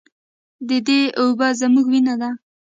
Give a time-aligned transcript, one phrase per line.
[0.67, 2.29] د دې اوبه زموږ وینه ده